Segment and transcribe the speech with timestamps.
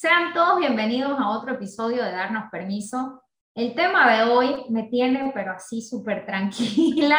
[0.00, 3.20] Sean todos bienvenidos a otro episodio de Darnos Permiso.
[3.52, 7.18] El tema de hoy me tiene, pero así súper tranquila.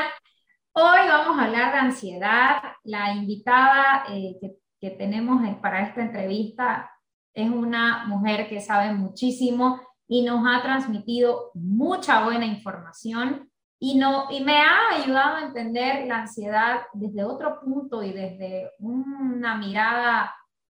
[0.71, 2.61] Hoy vamos a hablar de ansiedad.
[2.85, 6.89] La invitada eh, que, que tenemos para esta entrevista
[7.33, 14.31] es una mujer que sabe muchísimo y nos ha transmitido mucha buena información y, no,
[14.31, 20.33] y me ha ayudado a entender la ansiedad desde otro punto y desde una mirada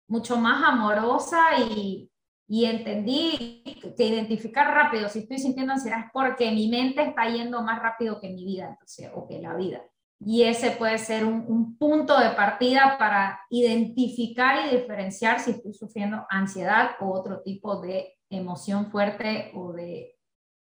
[0.09, 2.11] mucho más amorosa y,
[2.47, 3.63] y entendí
[3.97, 8.21] que identificar rápido si estoy sintiendo ansiedad es porque mi mente está yendo más rápido
[8.21, 9.83] que mi vida, entonces, o que la vida.
[10.21, 15.75] Y ese puede ser un, un, punto de partida para identificar y diferenciar si estoy
[15.75, 20.17] sufriendo ansiedad o otro tipo de emoción fuerte o de,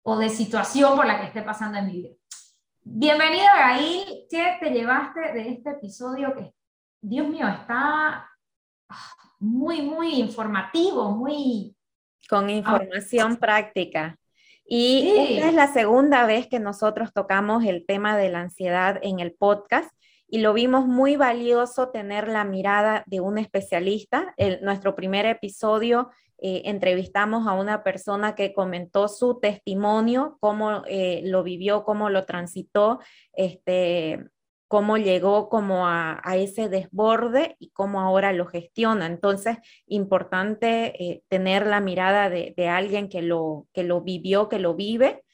[0.03, 2.15] o de situación por la que esté pasando en mi vida.
[2.83, 4.27] Bienvenida, Gail.
[4.29, 6.55] ¿Qué te llevaste de este episodio que,
[7.03, 8.30] Dios mío, está
[9.39, 11.75] muy, muy informativo, muy...
[12.29, 14.17] Con información práctica.
[14.65, 19.19] Y esta es la segunda vez que nosotros tocamos el tema de la ansiedad en
[19.19, 19.91] el podcast
[20.29, 24.33] y lo vimos muy valioso tener la mirada de un especialista.
[24.37, 31.23] En nuestro primer episodio eh, entrevistamos a una persona que comentó su testimonio, cómo eh,
[31.25, 33.01] lo vivió, cómo lo transitó,
[33.33, 34.25] este,
[34.71, 39.07] cómo llegó como a, ese desborde y cómo ahora lo gestiona.
[39.07, 44.77] Entonces, importante eh, tener la mirada de, alguien que lo, que lo vivió, que lo
[44.77, 45.25] vive,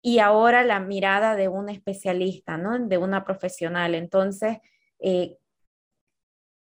[0.00, 2.78] y ahora la mirada de un especialista, ¿no?
[2.78, 3.96] De una profesional.
[3.96, 4.58] Entonces,
[5.00, 5.36] eh,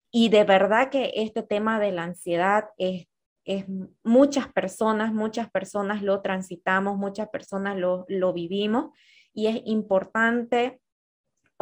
[0.10, 3.08] y de verdad que este tema de la ansiedad es,
[3.44, 3.66] es
[4.02, 8.92] muchas personas, muchas personas lo transitamos, muchas personas lo, lo vivimos
[9.34, 10.80] y es importante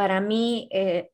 [0.02, 1.12] para mí eh,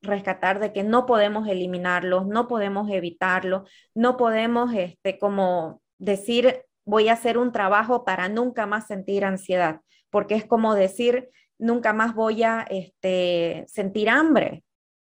[0.00, 3.64] rescatar de que no podemos eliminarlos, no podemos evitarlo,
[3.96, 9.80] no podemos este, como decir voy a hacer un trabajo para nunca más sentir ansiedad,
[10.08, 14.62] porque es como decir nunca más voy a este, sentir hambre.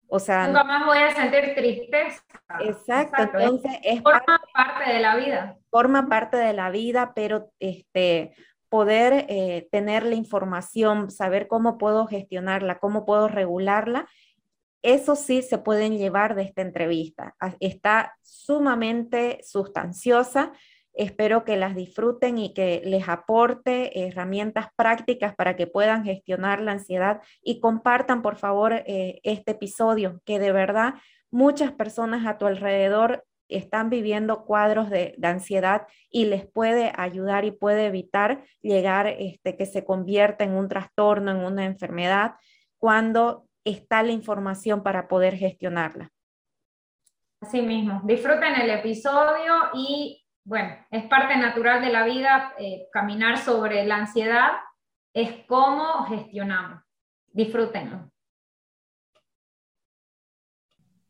[0.06, 2.22] O sea, nunca más voy a sentir tristeza.
[2.60, 5.58] Exacto, entonces es forma parte, de la vida.
[5.70, 8.36] Forma parte de la vida, pero este,
[8.68, 14.06] poder eh, tener la información, saber cómo puedo gestionarla, cómo puedo regularla,
[14.82, 17.34] eso sí se pueden llevar de esta entrevista.
[17.60, 20.52] Está sumamente sustanciosa.
[20.94, 26.72] Espero que las disfruten y que les aporte herramientas prácticas para que puedan gestionar la
[26.72, 30.94] ansiedad y compartan, por favor, eh, este episodio, que de verdad
[31.30, 37.50] muchas personas a tu alrededor están viviendo cuadros de, ansiedad y les puede ayudar y
[37.50, 42.34] puede evitar llegar este, que se convierta en un trastorno, en una enfermedad,
[42.78, 46.10] cuando está la información para poder gestionarla.
[47.40, 53.36] Así mismo, disfruten el episodio y bueno, es parte natural de la vida eh, caminar
[53.36, 54.52] sobre la ansiedad,
[55.12, 56.82] es cómo gestionamos.
[57.26, 58.10] Disfrútenlo.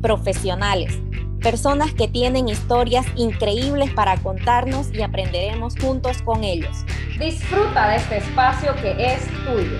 [0.00, 1.00] profesionales,
[1.40, 6.84] personas que tienen historias increíbles para contarnos y aprenderemos juntos con ellos.
[7.18, 9.78] Disfruta de este espacio que es tuyo.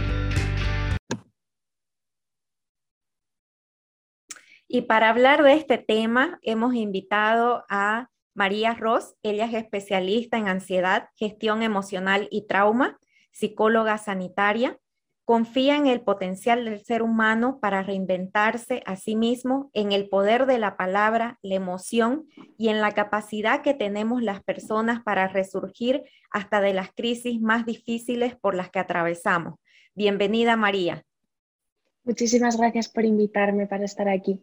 [4.68, 9.16] Y para hablar de este tema, hemos invitado a María Ross.
[9.22, 12.98] Ella es especialista en ansiedad, gestión emocional y trauma
[13.32, 14.78] psicóloga sanitaria,
[15.30, 20.44] confía en el potencial del ser humano para reinventarse a sí mismo, en el poder
[20.44, 22.26] de la palabra, la emoción
[22.58, 26.02] y en la capacidad que tenemos las personas para resurgir
[26.32, 29.54] hasta de las crisis más difíciles por las que atravesamos.
[29.94, 31.04] Bienvenida, María.
[32.02, 34.40] Muchísimas gracias por invitarme para estar aquí.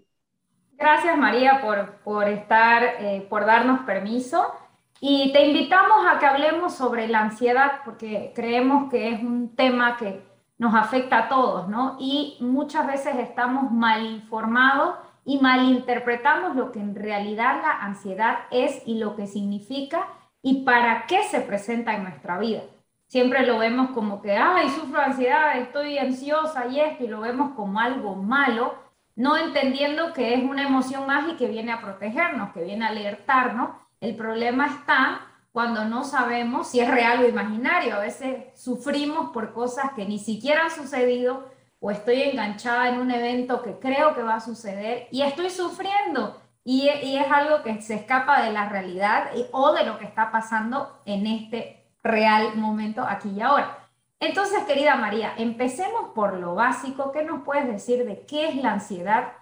[0.77, 4.53] Gracias, María, por, por estar, eh, por darnos permiso.
[5.01, 9.97] Y te invitamos a que hablemos sobre la ansiedad, porque creemos que es un tema
[9.97, 10.26] que
[10.57, 11.97] nos afecta a todos, ¿no?
[11.99, 18.81] Y muchas veces estamos mal informados y malinterpretamos lo que en realidad la ansiedad es
[18.85, 20.07] y lo que significa
[20.41, 22.61] y para qué se presenta en nuestra vida.
[23.07, 27.51] Siempre lo vemos como que, ay, sufro ansiedad, estoy ansiosa y esto, y lo vemos
[27.55, 28.75] como algo malo,
[29.15, 32.89] no entendiendo que es una emoción más y que viene a protegernos, que viene a
[32.89, 33.69] alertarnos
[33.99, 35.21] El problema está
[35.57, 37.95] cuando no sabemos si es real o imaginario.
[37.95, 41.49] A veces sufrimos por cosas que ni siquiera han sucedido
[41.79, 46.39] o estoy enganchada en un evento que creo que va a suceder y estoy sufriendo.
[46.63, 51.01] Y, es algo que se escapa de la realidad o de lo que está pasando
[51.05, 53.79] en este real momento aquí y ahora.
[54.19, 57.11] Entonces, querida María, empecemos por lo básico.
[57.11, 59.33] ¿Qué nos puedes decir de qué es la ansiedad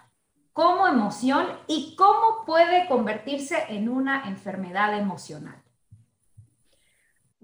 [0.54, 5.65] como emoción y cómo puede convertirse en una enfermedad emocional?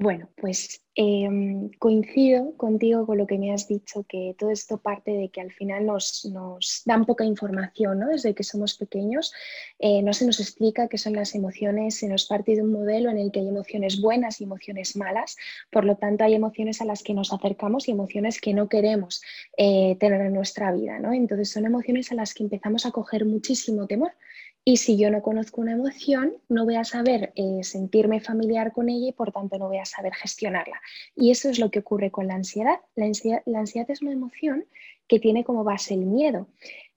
[0.03, 5.13] Bueno, pues em, coincido contigo con lo que me has dicho, que todo esto parte
[5.13, 8.09] de que al final nos, dan poca información, ¿no?
[8.09, 9.33] Desde que somos pequeños
[9.79, 13.11] eh, no se nos explica qué son las emociones, se nos parte de un modelo
[13.11, 15.37] en el que hay emociones buenas y emociones malas,
[15.71, 19.23] por lo tanto hay emociones a las que nos acercamos y emociones que no queremos
[19.57, 21.13] eh, tener en nuestra vida, ¿no?
[21.13, 24.11] Entonces son emociones a las que empezamos a coger muchísimo temor
[24.65, 28.89] y si yo no conozco una emoción, no voy a saber eh, sentirme familiar con
[28.89, 30.81] ella y por tanto no voy a saber gestionarla.
[31.17, 32.79] Y eso es lo que ocurre con la ansiedad.
[32.95, 34.65] La ansiedad, la ansiedad es una emoción
[35.09, 36.47] que tiene como base el miedo.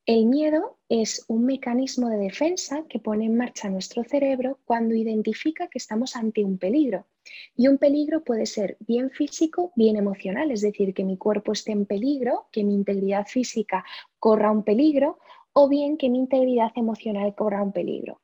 [0.06, 5.68] El miedo es un mecanismo de defensa que pone en marcha nuestro cerebro cuando identifica
[5.68, 7.08] que estamos ante un peligro.
[7.56, 11.72] Y un peligro puede ser bien físico, bien emocional, es decir, que mi cuerpo esté
[11.72, 13.84] en peligro, que mi integridad física
[14.20, 15.18] corra un peligro
[15.58, 18.22] o bien que mi integridad emocional corra un peligro.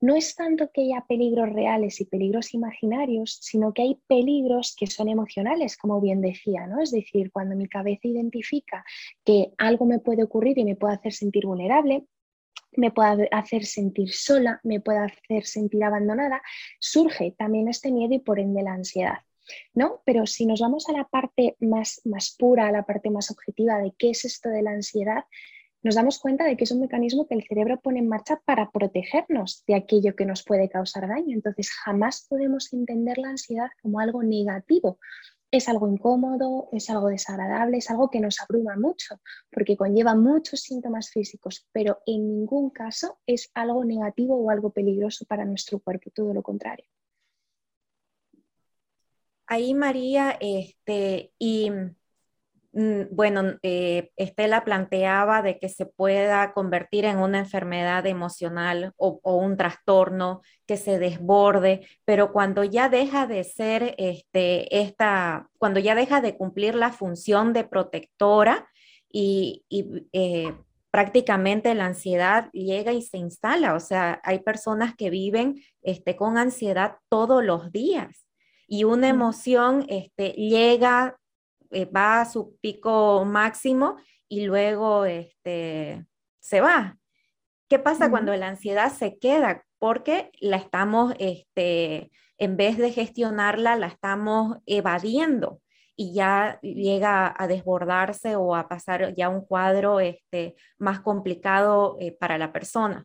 [0.00, 4.86] No es tanto que haya peligros reales y peligros imaginarios, sino que hay peligros que
[4.86, 6.82] son emocionales, como bien decía, ¿no?
[6.82, 8.84] Es decir, cuando mi cabeza identifica
[9.24, 12.04] que algo me puede ocurrir y me puede hacer sentir vulnerable,
[12.76, 16.42] me puede hacer sentir sola, me puede hacer sentir abandonada,
[16.80, 19.18] surge también este miedo y por ende la ansiedad.
[19.74, 20.02] ¿No?
[20.04, 23.78] Pero si nos vamos a la parte más, más pura, a la parte más objetiva
[23.78, 25.24] de qué es esto de la ansiedad,
[25.84, 28.70] nos damos cuenta de que es un mecanismo que el cerebro pone en marcha para
[28.70, 31.34] protegernos de aquello que nos puede causar daño.
[31.34, 34.98] Entonces, jamás podemos entender la ansiedad como algo negativo.
[35.50, 39.20] Es algo incómodo, es algo desagradable, es algo que nos abruma mucho,
[39.52, 45.26] porque conlleva muchos síntomas físicos, pero en ningún caso es algo negativo o algo peligroso
[45.26, 46.86] para nuestro cuerpo, todo lo contrario.
[49.46, 51.70] Ahí, María, este, y
[53.10, 59.56] bueno, eh, Estela planteaba de que se pueda convertir en una enfermedad emocional o, un
[59.56, 66.20] trastorno que se desborde, pero cuando ya deja de ser este, esta, cuando ya deja
[66.20, 68.68] de cumplir la función de protectora
[69.08, 69.64] y,
[70.12, 70.52] eh,
[70.90, 76.38] prácticamente la ansiedad llega y se instala, o sea, hay personas que viven este, con
[76.38, 78.26] ansiedad todos los días
[78.66, 81.18] y una emoción este, llega
[81.74, 83.96] eh, va a su pico máximo
[84.28, 86.06] y luego este,
[86.40, 86.98] se va.
[87.68, 89.64] ¿Qué pasa cuando la ansiedad se queda?
[89.78, 95.60] Porque la estamos, este, en vez de gestionarla, la estamos evadiendo
[95.96, 102.12] y ya llega a desbordarse o a pasar ya un cuadro este, más complicado eh,
[102.12, 103.04] para la persona.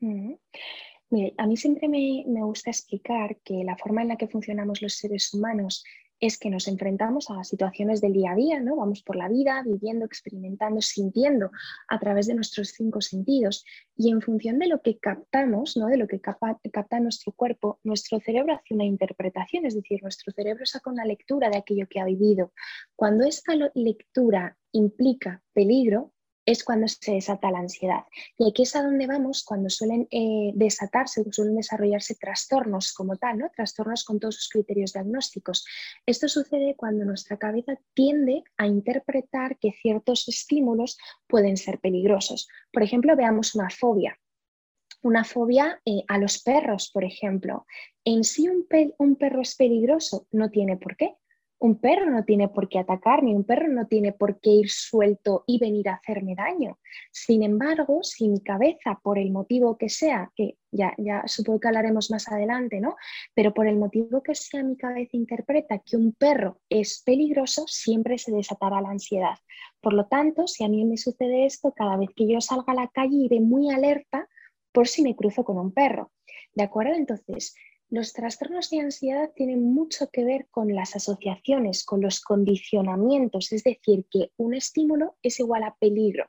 [0.00, 4.82] Mire, a mí siempre me, me, gusta explicar que la forma en la que funcionamos
[4.82, 5.84] los seres humanos
[6.20, 8.76] es que nos enfrentamos a situaciones del día a día, ¿no?
[8.76, 11.50] Vamos por la vida viviendo, experimentando, sintiendo
[11.88, 13.64] a través de nuestros cinco sentidos
[13.96, 15.88] y en función de lo que captamos, ¿no?
[15.88, 20.64] De lo que capta nuestro cuerpo, nuestro cerebro hace una interpretación, es decir, nuestro cerebro
[20.64, 22.52] saca una lectura de aquello que ha vivido.
[22.96, 26.13] Cuando esta lectura implica peligro,
[26.46, 28.04] es cuando se desata la ansiedad.
[28.38, 33.38] Y aquí es a donde vamos cuando suelen eh, desatarse, suelen desarrollarse trastornos como tal,
[33.38, 33.50] ¿no?
[33.54, 35.64] trastornos con todos sus criterios diagnósticos.
[36.06, 42.48] Esto sucede cuando nuestra cabeza tiende a interpretar que ciertos estímulos pueden ser peligrosos.
[42.72, 44.18] Por ejemplo, veamos una fobia.
[45.02, 47.66] Una fobia eh, a los perros, por ejemplo.
[48.04, 51.16] En sí un perro es peligroso, no tiene por qué
[51.58, 55.44] un perro no tiene por qué atacarme, un perro no tiene por qué ir suelto
[55.46, 56.78] y venir a hacerme daño.
[57.10, 61.68] Sin embargo, si mi cabeza, por el motivo que sea, que ya, ya supongo que
[61.68, 62.96] hablaremos más adelante, ¿no?
[63.34, 68.18] Pero por el motivo que sea mi cabeza interpreta que un perro es peligroso, siempre
[68.18, 69.38] se desatará la ansiedad.
[69.80, 72.74] Por lo tanto, si a mí me sucede esto, cada vez que yo salga a
[72.76, 74.28] la calle iré muy alerta
[74.72, 76.10] por si me cruzo con un perro.
[76.54, 76.94] ¿De acuerdo?
[76.94, 77.54] Entonces,
[77.94, 83.62] los trastornos de ansiedad tienen mucho que ver con las asociaciones, con los condicionamientos, es
[83.62, 86.26] decir, que un estímulo es igual a peligro.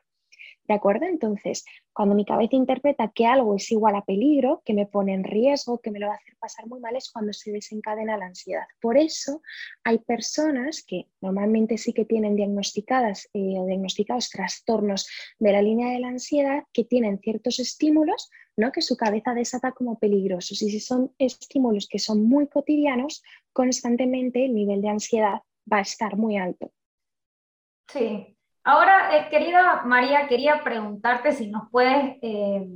[0.68, 1.06] ¿De acuerdo?
[1.06, 5.22] Entonces, cuando mi cabeza interpreta que algo es igual a peligro, que me pone en
[5.22, 8.26] riesgo, que me lo va a hacer pasar muy mal, es cuando se desencadena la
[8.26, 8.64] ansiedad.
[8.80, 9.42] Por eso
[9.84, 15.08] hay personas que normalmente sí que tienen diagnosticadas eh, o diagnosticados trastornos
[15.38, 18.72] de la línea de la ansiedad, que tienen ciertos estímulos ¿no?
[18.72, 20.60] que su cabeza desata como peligrosos.
[20.62, 25.42] Y si son estímulos que son muy cotidianos, constantemente el nivel de ansiedad
[25.72, 26.72] va a estar muy alto.
[27.88, 28.35] Sí,
[28.66, 32.66] Ahora, eh, querida María, quería preguntarte si nos puedes eh,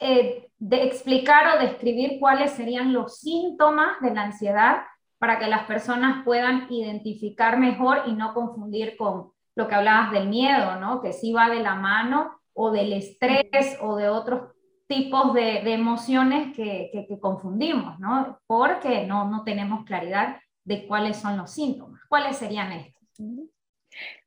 [0.00, 4.82] eh, explicar o describir cuáles serían los síntomas de la ansiedad
[5.18, 10.28] para que las personas puedan identificar mejor y no confundir con lo que hablabas del
[10.28, 11.00] miedo, ¿no?
[11.00, 14.50] Que sí va de la mano o del estrés o de otros
[14.88, 18.40] tipos de, emociones que, que, confundimos, ¿no?
[18.48, 22.00] Porque no, no tenemos claridad de cuáles son los síntomas.
[22.08, 23.00] ¿Cuáles serían estos?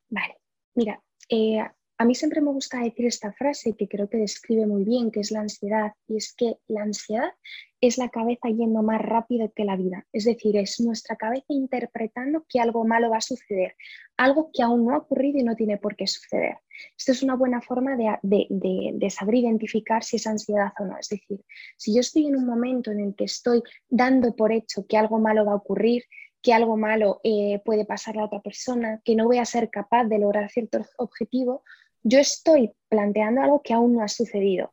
[0.09, 0.42] Vale.
[0.75, 1.59] Mira, eh,
[1.97, 5.19] a mí siempre me gusta decir esta frase que creo que describe muy bien qué
[5.19, 7.31] es la ansiedad, y es que la ansiedad
[7.79, 10.05] es la cabeza yendo más rápido que la vida.
[10.11, 13.75] Es decir, es nuestra cabeza interpretando que algo malo va a suceder,
[14.17, 16.57] algo que aún no ha ocurrido y no tiene por qué suceder.
[16.97, 20.97] Esto es una buena forma de, saber identificar si es ansiedad o no.
[20.97, 21.41] Es decir,
[21.77, 25.19] si yo estoy en un momento en el que estoy dando por hecho que algo
[25.19, 26.03] malo va a ocurrir,
[26.43, 30.03] que algo malo eh, puede pasar a otra persona, que no voy a ser capaz
[30.03, 31.63] de lograr cierto objetivo,
[32.03, 34.71] yo estoy planteando algo que aún no ha sucedido.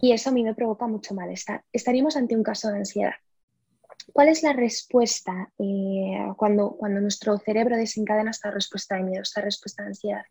[0.00, 1.62] Y eso a mí me provoca mucho malestar.
[1.72, 3.12] Estaríamos ante un caso de ansiedad.
[4.12, 9.42] ¿Cuál es la respuesta eh, cuando, cuando nuestro cerebro desencadena esta respuesta de miedo, esta
[9.42, 10.22] respuesta de ansiedad?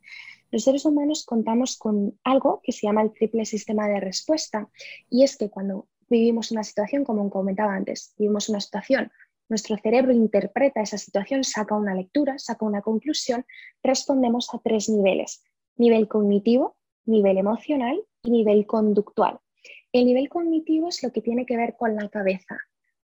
[0.50, 4.70] Los seres humanos contamos con algo que se llama el triple sistema de respuesta
[5.10, 9.12] y es que cuando vivimos una situación, como comentaba antes, vivimos una situación
[9.52, 13.46] nuestro cerebro interpreta esa situación, saca una lectura, saca una conclusión,
[13.84, 15.44] respondemos a tres niveles,
[15.76, 19.40] nivel cognitivo, nivel emocional y nivel conductual.
[19.92, 22.62] El nivel cognitivo es lo que tiene que ver con la cabeza,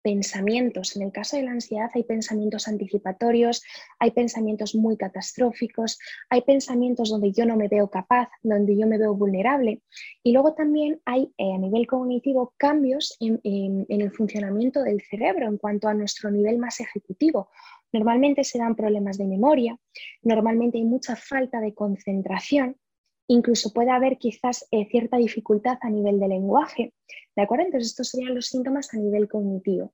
[0.01, 0.95] pensamientos.
[0.95, 3.63] En el caso de la ansiedad hay pensamientos anticipatorios,
[3.99, 8.97] hay pensamientos muy catastróficos, hay pensamientos donde yo no me veo capaz, donde yo me
[8.97, 9.81] veo vulnerable.
[10.23, 15.47] Y luego también hay eh, a nivel cognitivo cambios en, en el funcionamiento del cerebro
[15.47, 17.49] en cuanto a nuestro nivel más ejecutivo.
[17.91, 19.77] Normalmente se dan problemas de memoria,
[20.21, 22.77] normalmente hay mucha falta de concentración
[23.31, 26.93] Incluso puede haber quizás eh, cierta dificultad a nivel de lenguaje.
[27.35, 27.65] ¿De acuerdo?
[27.65, 29.93] Entonces, estos serían los síntomas a nivel cognitivo.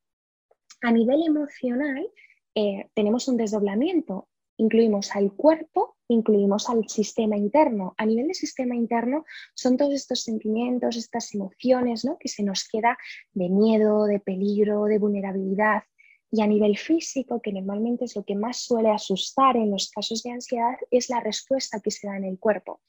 [0.81, 2.09] A nivel emocional,
[2.55, 4.29] eh, tenemos un desdoblamiento.
[4.55, 7.93] Incluimos al cuerpo, incluimos al sistema interno.
[7.97, 12.17] A nivel de sistema interno son todos estos sentimientos, estas emociones ¿no?
[12.17, 12.97] que se nos queda
[13.33, 15.83] de miedo, de peligro, de vulnerabilidad.
[16.31, 20.23] Y a nivel físico, que normalmente es lo que más suele asustar en los casos
[20.23, 22.79] de ansiedad, es la respuesta que se da en el cuerpo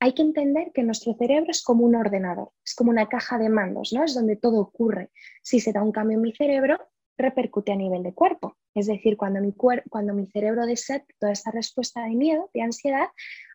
[0.00, 3.50] hay que entender que nuestro cerebro es como un ordenador, es como una caja de
[3.50, 4.02] mandos, ¿no?
[4.02, 5.10] Es donde todo ocurre.
[5.42, 6.78] Si se da un cambio en mi cerebro,
[7.18, 8.56] repercute a nivel de cuerpo.
[8.74, 13.08] Es decir, cuando mi, cuando mi cerebro desea toda esta respuesta de miedo, de ansiedad,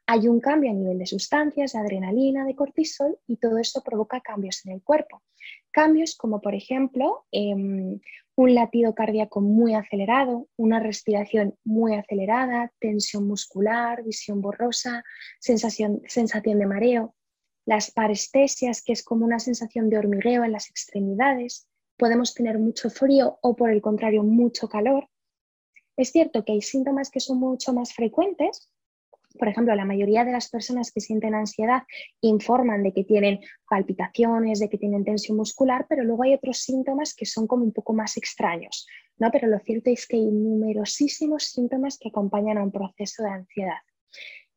[0.07, 4.21] hay un cambio a nivel de sustancias, de adrenalina, de cortisol y todo esto provoca
[4.21, 5.23] cambios en el cuerpo.
[5.71, 7.99] Cambios como, por ejemplo, em,
[8.35, 15.03] un latido cardíaco muy acelerado, una respiración muy acelerada, tensión muscular, visión borrosa,
[15.39, 17.15] sensación, sensación de mareo,
[17.65, 21.67] las parestesias, que es como una sensación de hormigueo en las extremidades.
[21.97, 25.09] Podemos tener mucho frío o, por el contrario, mucho calor.
[25.97, 28.69] Es cierto que hay síntomas que son mucho más frecuentes,
[29.37, 31.83] por ejemplo, la mayoría de las personas que sienten ansiedad
[32.21, 33.39] informan de que tienen
[33.69, 37.71] palpitaciones, de que tienen tensión muscular, pero luego hay otros síntomas que son como un
[37.71, 38.87] poco más extraños,
[39.17, 39.29] ¿no?
[39.31, 43.79] Pero lo cierto es que hay numerosísimos síntomas que acompañan a un proceso de ansiedad.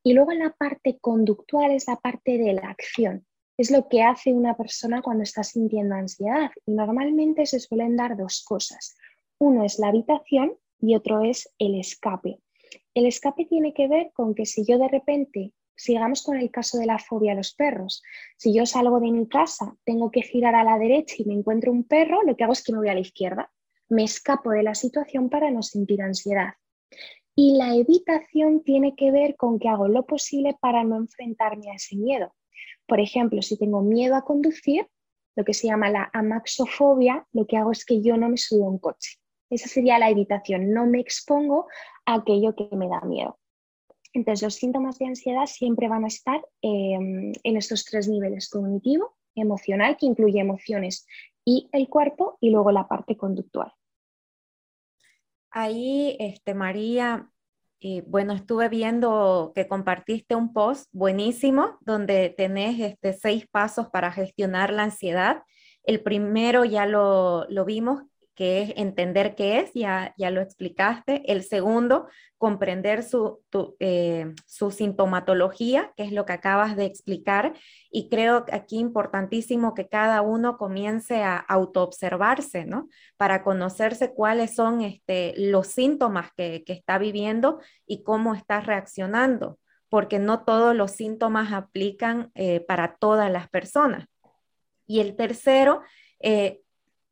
[0.02, 3.26] Y luego la parte conductual es la parte de la acción.
[3.56, 6.50] Es lo que hace una persona cuando está sintiendo ansiedad.
[6.64, 8.96] Y normalmente se suelen dar dos cosas.
[9.38, 12.38] Uno es la habitación y otro es el escape.
[12.94, 16.78] El escape tiene que ver con que si yo de repente, sigamos con el caso
[16.78, 18.02] de la fobia a los perros,
[18.36, 21.70] si yo salgo de mi casa, tengo que girar a la derecha y me encuentro
[21.70, 23.50] un perro, lo que hago es que me voy a la izquierda.
[23.88, 26.54] Me escapo de la situación para no sentir ansiedad.
[27.34, 31.74] Y la evitación tiene que ver con que hago lo posible para no enfrentarme a
[31.74, 32.34] ese miedo.
[32.86, 34.88] Por ejemplo, si tengo miedo a conducir,
[35.36, 38.66] lo que se llama la amaxofobia, lo que hago es que yo no me subo
[38.66, 39.17] a un coche.
[39.50, 41.66] Esa sería la evitación, no me expongo
[42.04, 43.38] a aquello que me da miedo.
[44.12, 49.16] Entonces, los síntomas de ansiedad siempre van a estar em, en estos tres niveles, cognitivo,
[49.34, 51.06] emocional, que incluye emociones,
[51.44, 53.72] y el cuerpo, y luego la parte conductual.
[55.50, 57.30] Ahí, este, María,
[57.80, 64.10] y bueno, estuve viendo que compartiste un post buenísimo donde tenés este, seis pasos para
[64.10, 65.42] gestionar la ansiedad.
[65.84, 68.02] El primero ya lo, lo vimos,
[68.38, 71.32] que es entender qué es, ya, ya lo explicaste.
[71.32, 73.40] El segundo, comprender su,
[73.80, 77.54] eh, su sintomatología, que es lo que acabas de explicar.
[77.90, 82.88] Y creo aquí importantísimo que cada uno comience a autoobservarse, ¿no?
[83.16, 89.58] Para conocerse cuáles son este, los síntomas que, que está viviendo y cómo está reaccionando,
[89.88, 94.06] porque no todos los síntomas aplican eh, para todas las personas.
[94.86, 95.82] Y el tercero,
[96.20, 96.60] eh,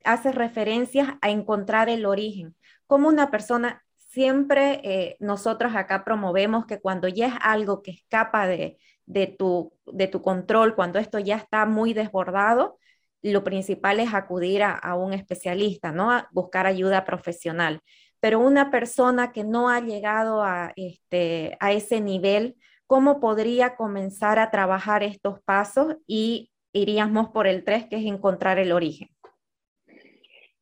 [0.06, 2.56] hace referencias a encontrar el origen.
[2.86, 8.46] Como una persona, siempre eh, nosotros acá promovemos que cuando ya es algo que escapa
[8.46, 12.78] de, de, tu, de tu control, cuando esto ya está muy desbordado,
[13.22, 16.12] lo principal es acudir a, un especialista, ¿no?
[16.12, 17.80] A buscar ayuda profesional.
[18.20, 24.38] Pero una persona que no ha llegado a, este, a ese nivel, ¿cómo podría comenzar
[24.38, 25.96] a trabajar estos pasos?
[26.06, 29.08] Y iríamos por el 3, que es encontrar el origen.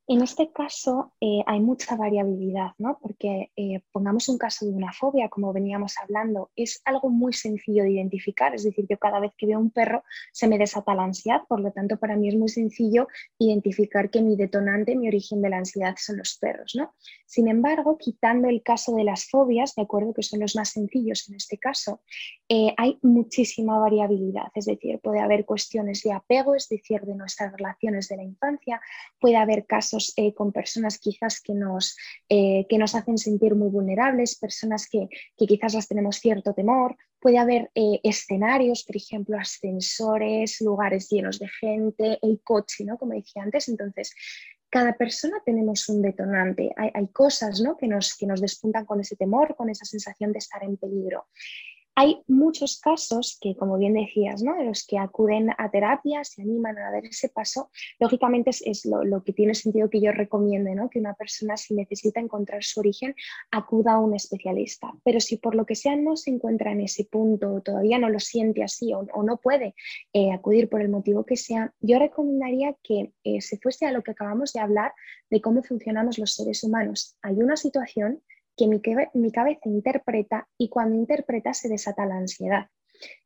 [0.06, 2.98] En este caso eh, hay mucha variabilidad, ¿no?
[3.00, 7.84] porque eh, pongamos un caso de una fobia, como veníamos hablando, es algo muy sencillo
[7.84, 11.04] de identificar, es decir, yo cada vez que veo un perro se me desata la
[11.04, 13.08] ansiedad, por lo tanto para mí es muy sencillo
[13.38, 16.74] identificar que mi detonante, mi origen de la ansiedad son los perros.
[16.74, 16.92] ¿no?
[17.24, 21.26] Sin embargo, quitando el caso de las fobias, de acuerdo que son los más sencillos
[21.30, 22.02] en este caso,
[22.50, 27.52] eh, hay muchísima variabilidad, es decir, puede haber cuestiones de apego, es decir, de nuestras
[27.52, 28.82] relaciones de la infancia,
[29.18, 31.96] puede haber casos eh, con personas quizás que nos,
[32.28, 36.96] eh, que nos hacen sentir muy vulnerables, personas que, quizás las tenemos cierto temor.
[37.20, 42.98] Puede haber eh, escenarios, por ejemplo, ascensores, lugares llenos de gente, el coche, ¿no?
[42.98, 43.68] Como decía antes.
[43.68, 44.14] Entonces,
[44.68, 46.72] cada persona tenemos un detonante.
[46.76, 47.76] Hay, hay cosas ¿no?
[47.76, 51.26] que, nos, que nos despuntan con ese temor, con esa sensación de estar en peligro.
[51.96, 54.56] Hay muchos casos que, como bien decías, ¿no?
[54.56, 57.70] de los que acuden a terapia, se animan a dar ese paso.
[58.00, 60.90] Lógicamente es, lo, que tiene sentido que yo recomiende, ¿no?
[60.90, 63.14] que una persona si necesita encontrar su origen
[63.50, 64.92] acuda a un especialista.
[65.04, 68.18] Pero si por lo que sea no se encuentra en ese punto, todavía no lo
[68.18, 69.74] siente así o, no puede
[70.12, 74.02] eh, acudir por el motivo que sea, yo recomendaría que eh, se fuese a lo
[74.02, 74.92] que acabamos de hablar
[75.30, 77.16] de cómo funcionamos los seres humanos.
[77.22, 78.20] Hay una situación
[78.56, 78.80] que mi,
[79.32, 82.68] cabeza interpreta y cuando interpreta se desata la ansiedad.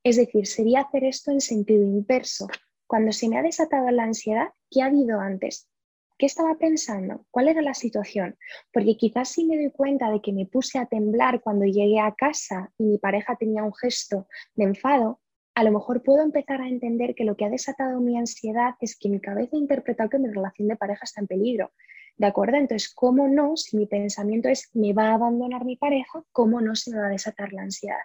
[0.02, 2.48] Es decir, sería hacer esto en sentido inverso.
[2.86, 5.68] Cuando se me ha desatado la ansiedad, ¿qué ha habido antes?
[6.16, 7.26] ¿Qué estaba pensando?
[7.30, 8.36] ¿Cuál era la situación?
[8.72, 12.14] Porque quizás si me doy cuenta de que me puse a temblar cuando llegué a
[12.14, 15.20] casa y mi pareja tenía un gesto de enfado,
[15.54, 18.96] a lo mejor puedo empezar a entender que lo que ha desatado mi ansiedad es
[18.96, 21.72] que mi cabeza ha interpretado que mi relación de pareja está en peligro.
[22.18, 22.56] ¿De acuerdo?
[22.56, 26.74] Entonces, ¿cómo no, si mi pensamiento es me va a abandonar mi pareja, cómo no
[26.74, 28.00] se me va a desatar la ansiedad?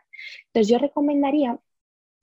[0.48, 1.60] Entonces, yo recomendaría,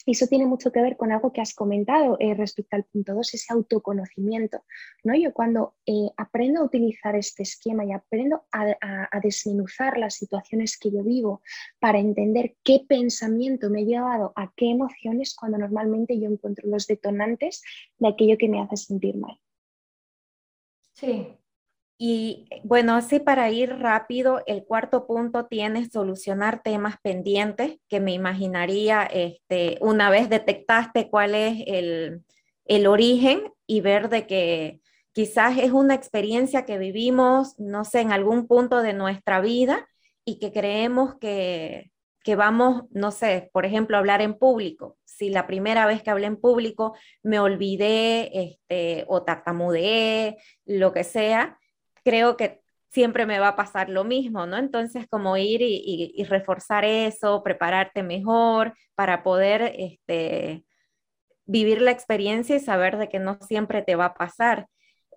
[0.06, 3.12] y eso tiene mucho que ver con algo que has comentado eh, respecto al punto
[3.12, 4.64] 2, ese autoconocimiento.
[5.02, 5.16] ¿no?
[5.16, 8.76] Yo cuando eh, aprendo a utilizar este esquema y aprendo a,
[9.10, 11.42] a, desmenuzar las situaciones que yo vivo
[11.80, 16.86] para entender qué pensamiento me ha llevado a qué emociones, cuando normalmente yo encuentro los
[16.86, 17.62] detonantes
[17.98, 19.38] de aquello que me hace sentir mal.
[20.92, 21.39] Sí,
[22.02, 28.14] y bueno, así para ir rápido, el cuarto punto tiene solucionar temas pendientes, que me
[28.14, 32.24] imaginaría, este, una vez detectaste cuál es el,
[32.64, 34.80] el origen y ver de que
[35.12, 39.86] quizás es una experiencia que vivimos, no sé, en algún punto de nuestra vida
[40.24, 41.92] y que creemos que,
[42.24, 44.96] que vamos, no sé, por ejemplo, hablar en público.
[45.04, 51.04] Si la primera vez que hablé en público me olvidé este, o tartamudeé, lo que
[51.04, 51.58] sea,
[52.04, 52.60] creo que
[52.90, 54.58] siempre me va a pasar lo mismo, ¿no?
[54.58, 60.64] Entonces, como ir y, reforzar eso, prepararte mejor para poder este,
[61.46, 64.68] vivir la experiencia y saber de que no siempre te va a pasar.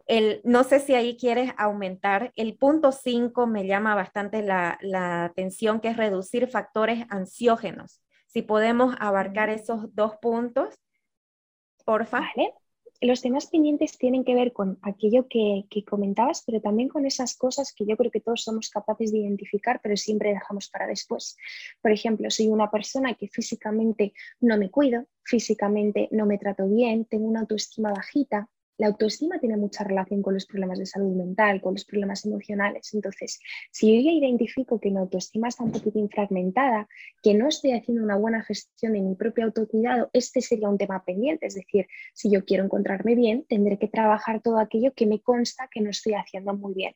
[0.05, 2.31] El, no sé si ahí quieres aumentar.
[2.35, 8.01] El punto 5 me llama bastante la, la, atención, que es reducir factores ansiógenos.
[8.27, 10.75] Si podemos abarcar esos dos puntos,
[11.85, 12.19] porfa.
[12.19, 12.62] Vale
[13.03, 17.73] los temas pendientes tienen que ver con aquello que, comentabas, pero también con esas cosas
[17.75, 21.35] que yo creo que todos somos capaces de identificar, pero siempre dejamos para después.
[21.81, 27.05] Por ejemplo, soy una persona que físicamente no me cuido, físicamente no me trato bien,
[27.05, 28.49] tengo una autoestima bajita,
[28.83, 32.93] La autoestima tiene mucha relación con los problemas de salud mental, con los problemas emocionales.
[32.93, 33.39] Entonces,
[33.71, 36.89] si yo ya identifico que mi autoestima está un poquitín fragmentada,
[37.21, 41.01] que no estoy haciendo una buena gestión de mi propio autocuidado, este sería un tema
[41.05, 41.45] pendiente.
[41.45, 45.69] Es decir, si yo quiero encontrarme bien, tendré que trabajar todo aquello que me consta
[45.71, 46.93] que no estoy haciendo muy bien.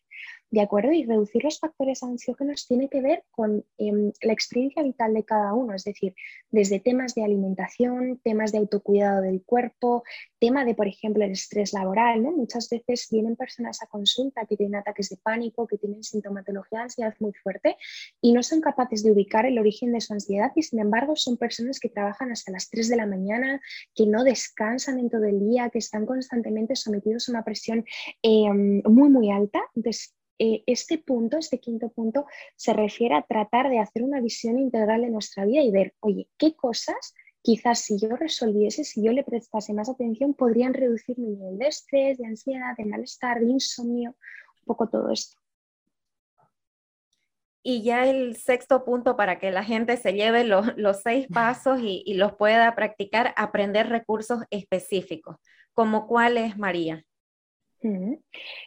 [0.50, 0.94] ¿De acuerdo?
[0.94, 5.54] Y reducir los factores ansiógenos tiene que ver con em, la experiencia vital de cada
[5.54, 6.16] uno, es decir,
[6.52, 10.04] desde temas de alimentación, temas de autocuidado del cuerpo,
[10.40, 12.22] tema de, por ejemplo, el estrés laboral.
[12.22, 16.84] Muchas veces vienen personas a consulta que tienen ataques de pánico, que tienen sintomatología de
[16.84, 17.76] ansiedad muy fuerte
[18.22, 21.36] y no son capaces de ubicar el origen de su ansiedad y, sin embargo, son
[21.36, 23.62] personas que trabajan hasta las 3 de la mañana,
[23.94, 27.84] que no descansan en todo el día, que están constantemente sometidos a una presión
[28.22, 29.60] em, muy, muy alta.
[29.76, 30.07] Entonces,
[30.40, 35.02] eh, este punto, este quinto punto, se refiere a tratar de hacer una visión integral
[35.02, 37.14] de nuestra vida y ver, oye, qué cosas
[37.48, 41.68] quizás si yo resolviese, si yo le prestase más atención, podrían reducir mi nivel de
[41.68, 44.18] estrés, de ansiedad, de malestar, de insomnio,
[44.60, 45.38] un poco todo esto.
[47.64, 50.68] Y ya el sexto punto para que la gente se lleve los,
[51.02, 55.38] seis pasos y, y, los pueda practicar, aprender recursos específicos.
[55.74, 57.07] ¿Como cuál es, María?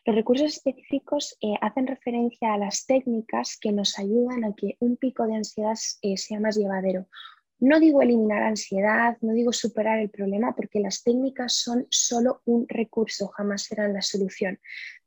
[0.06, 4.96] Los recursos específicos eh, hacen referencia a las técnicas que nos ayudan a que un
[4.96, 7.06] pico de ansiedad eh, sea más llevadero.
[7.61, 12.66] No digo eliminar ansiedad, no digo superar el problema, porque las técnicas son solo un
[12.66, 14.59] recurso, jamás serán la solución,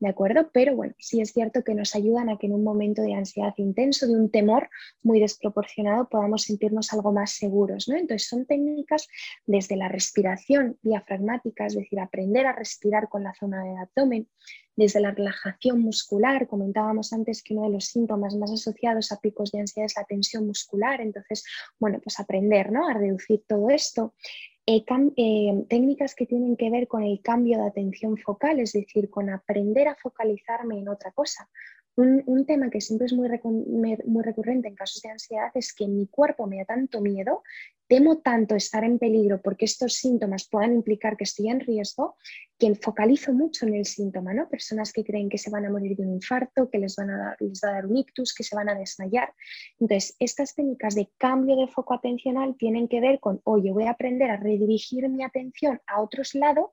[0.04, 0.50] ¿de acuerdo?
[0.52, 3.54] Pero bueno, sí es cierto que nos ayudan a que en un momento de ansiedad
[3.56, 4.70] intenso, de un temor
[5.02, 7.96] muy desproporcionado, podamos sentirnos algo más seguros, ¿no?
[7.96, 9.08] Entonces son técnicas
[9.46, 14.28] desde la respiración diafragmática, es decir, aprender a respirar con la zona del abdomen,
[14.76, 19.52] desde la relajación muscular, comentábamos antes que uno de los síntomas más asociados a picos
[19.52, 21.46] de ansiedad es la tensión muscular, entonces,
[21.80, 22.90] bueno, pues aprender ¿no?
[22.90, 24.16] a reducir todo esto.
[24.66, 24.86] Eh,
[25.18, 29.30] eh, técnicas que tienen que ver con el cambio de atención focal, es decir, con
[29.30, 31.50] aprender a focalizarme en otra cosa.
[31.96, 36.48] Un, tema que siempre es muy, recurrente en casos de ansiedad es que mi cuerpo
[36.48, 37.44] me da tanto miedo
[37.88, 42.16] temo tanto estar en peligro porque estos síntomas puedan implicar que estoy en riesgo,
[42.58, 44.50] que focalizo mucho en el síntoma, ¿no?
[44.50, 47.18] Personas que creen que se van a morir de un infarto, que les, van a
[47.18, 49.34] dar, les va a dar un ictus, que se van a desmayar.
[49.80, 53.92] Entonces, estas técnicas de cambio de foco atencional tienen que ver con, oye, voy a
[53.92, 56.72] aprender a redirigir mi atención a otros lados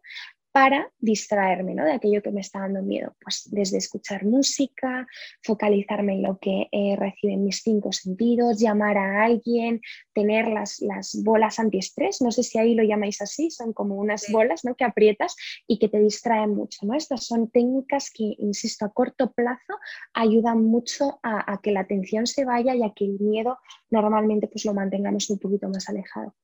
[0.52, 1.84] para distraerme ¿no?
[1.84, 3.14] de aquello que me está dando miedo.
[3.22, 5.06] Pues desde escuchar música,
[5.42, 9.80] focalizarme en lo que eh, reciben mis cinco sentidos, llamar a alguien,
[10.12, 14.26] tener las, las bolas antiestrés, no sé si ahí lo llamáis así, son como unas
[14.30, 14.74] bolas ¿no?
[14.74, 15.36] que aprietas
[15.66, 16.84] y que te distraen mucho.
[16.84, 16.94] ¿no?
[16.94, 19.78] Estas son técnicas que, insisto, a corto plazo
[20.14, 23.58] ayudan mucho a, a que la atención se vaya y a que el miedo
[23.90, 26.34] normalmente pues, lo mantengamos un poquito más alejado.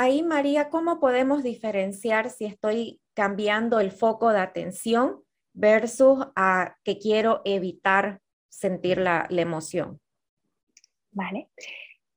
[0.00, 7.00] Ahí, María, ¿cómo podemos diferenciar si estoy cambiando el foco de atención versus a que
[7.00, 10.00] quiero evitar sentir la, emoción?
[11.10, 11.48] Vale.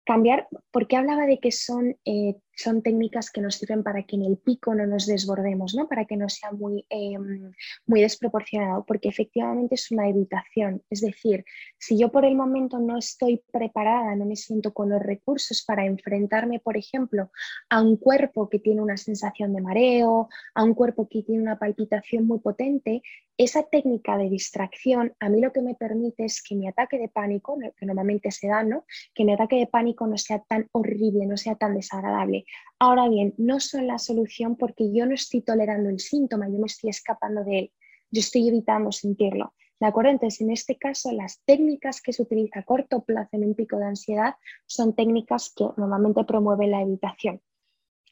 [0.05, 4.23] Cambiar, porque hablaba de que son eh, son técnicas que nos sirven para que en
[4.23, 5.87] el pico no nos desbordemos, ¿no?
[5.87, 7.51] para que no sea muy, em,
[7.85, 10.81] muy desproporcionado, porque efectivamente es una evitación.
[10.89, 11.45] Es decir,
[11.77, 15.85] si yo por el momento no estoy preparada, no me siento con los recursos para
[15.85, 17.31] enfrentarme, por ejemplo,
[17.69, 21.59] a un cuerpo que tiene una sensación de mareo, a un cuerpo que tiene una
[21.59, 23.01] palpitación muy potente,
[23.43, 27.07] esa técnica de distracción a mí lo que me permite es que mi ataque de
[27.07, 28.85] pánico, que normalmente se da, ¿no?
[29.15, 32.45] que mi ataque de pánico no sea tan horrible, no sea tan desagradable,
[32.79, 36.65] Ahora bien, no son la solución porque yo no estoy tolerando el síntoma, yo me
[36.65, 37.71] estoy escapando de él,
[38.09, 39.53] yo estoy evitando sentirlo.
[39.79, 40.11] ¿De acuerdo?
[40.11, 43.77] Entonces, en este caso, las técnicas que se utiliza a corto plazo en un pico
[43.77, 44.35] de ansiedad
[44.67, 47.41] son técnicas que normalmente promueven la evitación.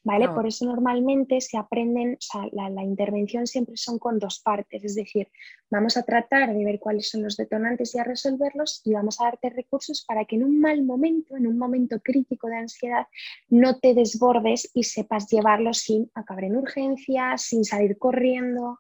[0.10, 0.28] ¿Vale?
[0.30, 4.96] Por eso normalmente se aprenden, o sea, la, intervención siempre son con dos partes, es
[4.96, 5.28] decir,
[5.70, 9.26] vamos a tratar de ver cuáles son los detonantes y a resolverlos y vamos a
[9.26, 13.06] darte recursos para que en un mal momento, en un momento crítico de ansiedad,
[13.50, 18.80] no te desbordes y sepas llevarlo sin acabar en urgencias, sin salir corriendo,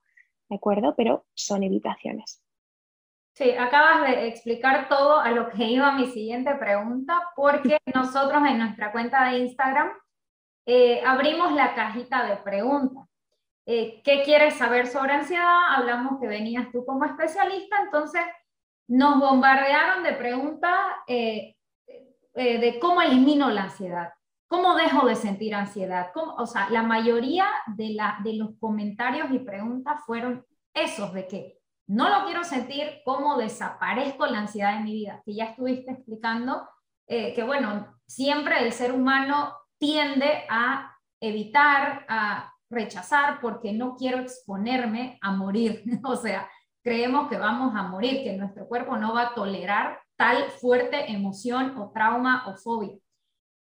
[0.50, 0.96] ¿de acuerdo?
[0.98, 2.42] Pero son evitaciones.
[3.36, 8.58] Sí, acabas de explicar todo a lo que iba mi siguiente pregunta, porque nosotros en
[8.58, 9.92] nuestra cuenta de Instagram
[10.72, 13.08] eh, abrimos la cajita de preguntas.
[13.66, 15.62] Eh, ¿Qué quieres saber sobre ansiedad?
[15.76, 18.22] Hablamos que venías tú como especialista, entonces
[18.88, 20.78] nos bombardearon de preguntas
[21.08, 21.56] eh,
[22.36, 24.14] de cómo elimino la ansiedad,
[24.48, 26.12] cómo dejo de sentir ansiedad.
[26.14, 32.10] o sea, la mayoría de, de los comentarios y preguntas fueron esos de que no
[32.10, 36.70] lo quiero sentir, cómo desaparezco la ansiedad en mi vida, que ya estuviste explicando,
[37.08, 45.18] que bueno, siempre el ser humano tiende a evitar, a rechazar porque no quiero exponerme
[45.22, 45.84] a morir.
[46.04, 46.50] o sea,
[46.84, 51.78] creemos que vamos a morir, que nuestro cuerpo no va a tolerar tal fuerte emoción
[51.78, 52.98] o trauma o fobia.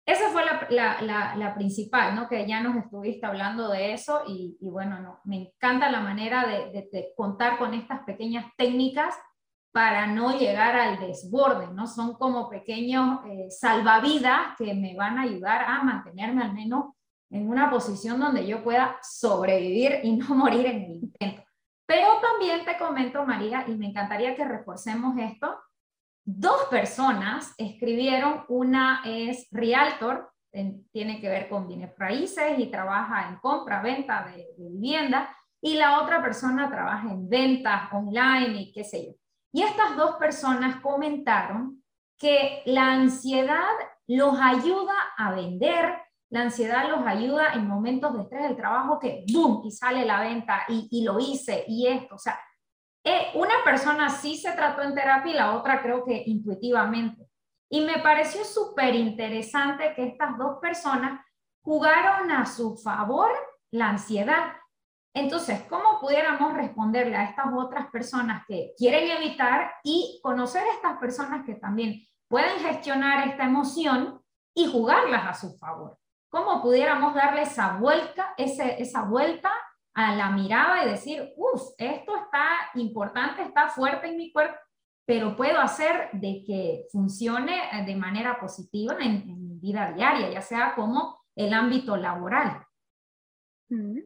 [0.06, 2.28] Esa fue la, principal, ¿no?
[2.28, 7.12] Que ya nos estuviste hablando de eso y, bueno, no, me encanta la manera de,
[7.16, 9.14] contar con estas pequeñas técnicas
[9.74, 11.88] para no llegar al desborde, ¿no?
[11.88, 16.94] Son como pequeños eh, salvavidas que me van a ayudar a mantenerme al menos
[17.28, 21.42] en una posición donde yo pueda sobrevivir y no morir en el intento.
[21.86, 25.58] Pero también te comento, María, y me encantaría que reforcemos esto,
[26.24, 30.30] dos personas escribieron, una es Realtor,
[30.92, 35.74] tiene que ver con bienes raíces y trabaja en compra, venta de, de vivienda, y
[35.74, 39.23] la otra persona trabaja en ventas online y qué sé yo.
[39.54, 41.80] Y estas dos personas comentaron
[42.18, 43.70] que la ansiedad
[44.08, 45.94] los ayuda a vender,
[46.28, 49.62] la ansiedad los ayuda en momentos de estrés del trabajo que ¡boom!
[49.64, 52.16] y sale la venta y, lo hice y esto.
[52.16, 52.36] O sea,
[53.04, 57.30] eh, una persona sí se trató en terapia y la otra creo que intuitivamente.
[57.70, 61.24] Y me pareció súper interesante que estas dos personas
[61.62, 63.30] jugaron a su favor
[63.70, 64.54] la ansiedad.
[65.14, 70.98] Entonces, ¿cómo pudiéramos responderle a estas otras personas que quieren evitar y conocer a estas
[70.98, 74.20] personas que también pueden gestionar esta emoción
[74.54, 75.96] y jugarlas a su favor?
[76.28, 79.52] ¿Cómo pudiéramos darle esa vuelta, esa vuelta
[79.94, 84.56] a la mirada y decir, uff, esto está importante, está fuerte en mi cuerpo,
[85.06, 90.42] pero puedo hacer de que funcione eh, de manera positiva en, mi vida diaria, ya
[90.42, 92.66] sea como el ámbito laboral?
[93.68, 94.00] Mm.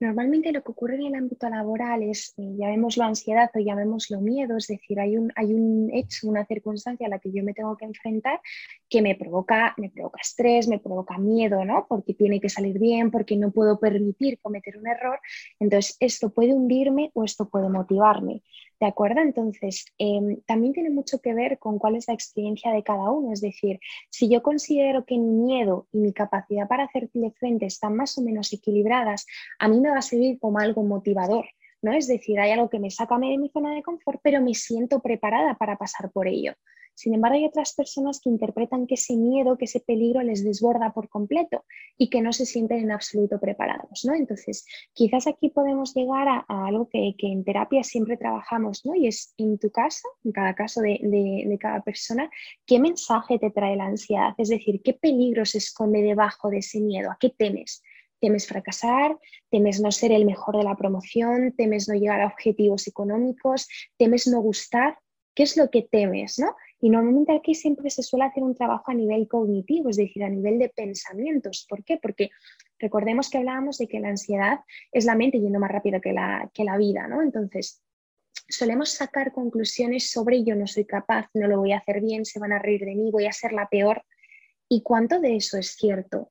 [0.00, 4.56] Normalmente lo que ocurre en el ámbito laboral es, eh, llamémoslo ansiedad o llamémoslo miedo,
[4.56, 7.76] es decir, hay un, hay un hecho, una circunstancia a la que yo me tengo
[7.76, 8.40] que enfrentar
[8.88, 11.86] que me provoca, me provoca estrés, me provoca miedo, ¿no?
[11.88, 15.18] Porque tiene que salir bien, porque no puedo permitir cometer un error.
[15.58, 18.42] Entonces, esto puede hundirme o esto puede motivarme.
[18.80, 19.20] ¿De acuerdo?
[19.20, 23.32] Entonces, em, también tiene mucho que ver con cuál es la experiencia de cada uno.
[23.32, 27.96] Es decir, si yo considero que mi miedo y mi capacidad para hacerle frente están
[27.96, 29.26] más o menos equilibradas,
[29.58, 31.46] a mí me va a servir como algo motivador.
[31.82, 31.92] ¿no?
[31.92, 35.00] Es decir, hay algo que me saca de mi zona de confort, pero me siento
[35.00, 36.54] preparada para pasar por ello.
[36.98, 40.92] Sin embargo, hay otras personas que interpretan que ese miedo, que ese peligro les desborda
[40.92, 41.64] por completo
[41.96, 44.04] y que no se sienten en absoluto preparados.
[44.04, 44.16] ¿no?
[44.16, 48.96] Entonces, quizás aquí podemos llegar a, algo que, en terapia siempre trabajamos, ¿no?
[48.96, 52.28] y es en tu caso, en cada caso de, de cada persona,
[52.66, 56.80] qué mensaje te trae la ansiedad, es decir, qué peligro se esconde debajo de ese
[56.80, 57.80] miedo, a qué temes.
[58.20, 59.16] Temes fracasar,
[59.50, 64.26] temes no ser el mejor de la promoción, temes no llegar a objetivos económicos, temes
[64.26, 64.98] no gustar.
[65.36, 66.40] ¿Qué es lo que temes?
[66.40, 66.56] ¿no?
[66.80, 70.28] Y normalmente aquí siempre se suele hacer un trabajo a nivel cognitivo, es decir, a
[70.28, 71.66] nivel de pensamientos.
[71.68, 71.98] ¿Por qué?
[72.00, 72.30] Porque
[72.78, 74.60] recordemos que hablábamos de que la ansiedad
[74.92, 77.22] es la mente yendo más rápido que la, vida, ¿no?
[77.22, 77.82] Entonces,
[78.48, 82.38] solemos sacar conclusiones sobre yo no soy capaz, no lo voy a hacer bien, se
[82.38, 84.04] van a reír de mí, voy a ser la peor.
[84.68, 86.30] ¿Y cuánto de eso es cierto?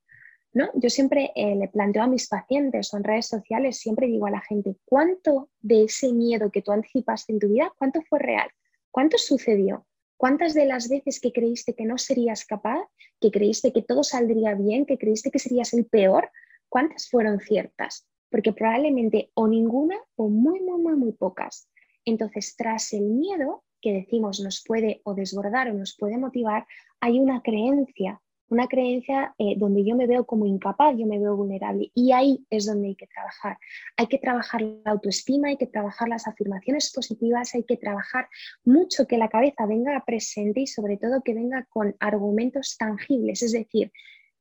[0.54, 0.70] ¿No?
[0.76, 4.32] Yo siempre eh, le planteo a mis pacientes o en redes sociales, siempre digo a
[4.32, 8.50] la gente, ¿cuánto de ese miedo que tú anticipaste en tu vida, cuánto fue real?
[8.90, 9.87] ¿Cuánto sucedió?
[10.18, 12.84] ¿Cuántas de las veces que creíste que no serías capaz,
[13.22, 16.32] que creíste que todo saldría bien, que creíste que serías el peor,
[16.70, 18.08] cuántas fueron ciertas?
[18.30, 21.70] Porque probablemente o ninguna o muy, muy, muy, muy pocas.
[22.04, 26.66] Entonces, tras el miedo que decimos nos puede o desbordar o nos puede motivar,
[27.00, 31.36] hay una creencia una creencia eh, donde yo me veo como incapaz, yo me veo
[31.36, 33.58] vulnerable y ahí es donde hay que trabajar.
[33.98, 38.28] Hay que trabajar la autoestima, hay que trabajar las afirmaciones positivas, hay que trabajar
[38.64, 43.44] mucho que la cabeza venga presente y sobre todo que venga con argumentos tangibles.
[43.44, 43.92] Es decir,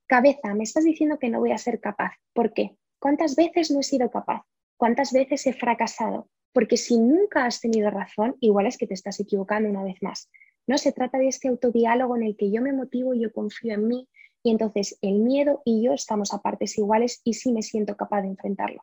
[0.06, 2.12] cabeza, me estás diciendo que no voy a ser capaz.
[2.32, 2.76] ¿Por qué?
[2.98, 4.42] ¿Cuántas veces no he sido capaz?
[4.76, 6.28] ¿Cuántas veces he fracasado?
[6.52, 10.30] Porque si nunca has tenido razón, igual es que te estás equivocando una vez más.
[10.66, 13.74] No se trata de este autodiálogo en el que yo me motivo y yo confío
[13.74, 14.08] en mí
[14.42, 18.22] y entonces el miedo y yo estamos a partes iguales y sí me siento capaz
[18.22, 18.82] de enfrentarlo.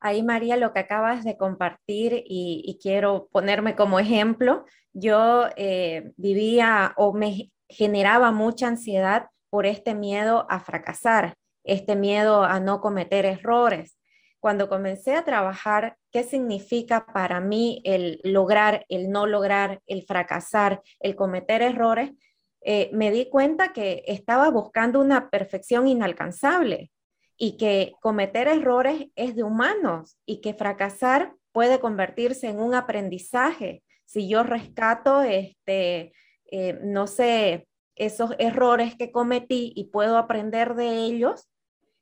[0.00, 6.92] Ahí, María, lo que acabas de compartir y, quiero ponerme como ejemplo, yo eh, vivía
[6.98, 11.34] o me generaba mucha ansiedad por este miedo a fracasar,
[11.64, 13.98] este miedo a no cometer errores
[14.40, 20.80] cuando comencé a trabajar qué significa para mí el lograr, el no lograr, el fracasar,
[21.00, 22.12] el cometer errores,
[22.60, 26.92] eh, me di cuenta que estaba buscando una perfección inalcanzable
[27.36, 33.82] y que cometer errores es de humanos y que fracasar puede convertirse en un aprendizaje.
[34.04, 36.12] Si yo rescato, este,
[36.46, 41.48] eh, no sé, esos errores que cometí y puedo aprender de ellos,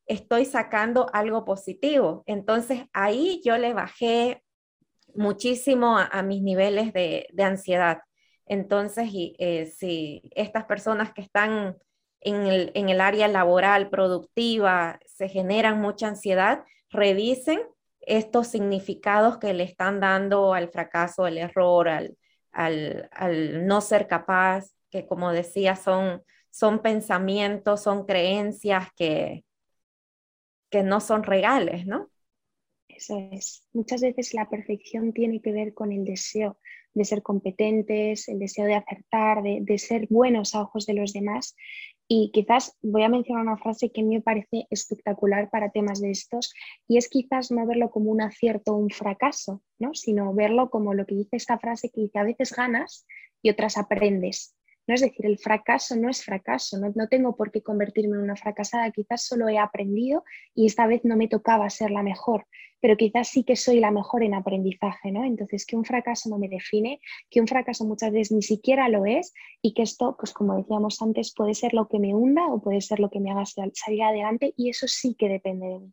[0.06, 2.22] estoy sacando algo positivo.
[2.26, 4.42] Entonces ahí yo le bajé
[5.14, 8.00] muchísimo a, mis niveles de, ansiedad.
[8.46, 11.76] Entonces, eh, si estas personas que están
[12.20, 17.60] en el, en el, área laboral, productiva, se generan mucha ansiedad, revisen
[18.00, 22.16] estos significados que le están dando al fracaso, al error, al,
[22.52, 29.44] al, no ser capaz, que como decía, son, son pensamientos, son creencias que,
[30.72, 32.08] que no son reales, ¿no?
[32.88, 33.68] Eso es.
[33.72, 36.58] Muchas veces la perfección tiene que ver con el deseo
[36.94, 41.12] de ser competentes, el deseo de acertar, de, de, ser buenos a ojos de los
[41.12, 41.54] demás.
[42.08, 46.52] Y quizás voy a mencionar una frase que me parece espectacular para temas de estos,
[46.88, 49.94] y es quizás no verlo como un acierto o un fracaso, ¿no?
[49.94, 53.06] sino verlo como lo que dice esta frase que dice, a veces ganas
[53.42, 54.54] y otras aprendes.
[54.92, 54.94] ¿No?
[54.94, 58.36] Es decir, el fracaso no es fracaso, no, no, tengo por qué convertirme en una
[58.36, 60.22] fracasada, quizás solo he aprendido
[60.54, 62.46] y esta vez no me tocaba ser la mejor,
[62.80, 65.24] pero quizás sí que soy la mejor en aprendizaje, ¿no?
[65.24, 67.00] Entonces, que un fracaso no me define,
[67.30, 71.00] que un fracaso muchas veces ni siquiera lo es y que esto, pues como decíamos
[71.00, 74.02] antes, puede ser lo que me hunda o puede ser lo que me haga salir
[74.02, 75.92] adelante y eso sí que depende de mí.